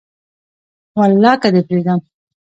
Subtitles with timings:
[0.97, 1.99] ولاکه دي پریږدم